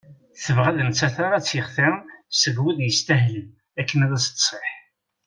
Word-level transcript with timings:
Tebɣa 0.43 0.69
d 0.75 0.77
nettat 0.87 1.17
ara 1.25 1.45
t-yextiren 1.45 2.05
seg 2.41 2.55
wid 2.61 2.79
yestahlen 2.81 3.47
akken 3.81 4.03
ad 4.05 4.11
as-d-tsiḥ. 4.17 4.69